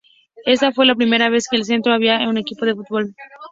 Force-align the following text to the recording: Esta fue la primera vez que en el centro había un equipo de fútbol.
Esta 0.47 0.71
fue 0.71 0.87
la 0.87 0.95
primera 0.95 1.29
vez 1.29 1.47
que 1.47 1.57
en 1.57 1.59
el 1.59 1.65
centro 1.67 1.93
había 1.93 2.27
un 2.27 2.39
equipo 2.39 2.65
de 2.65 2.73
fútbol. 2.73 3.13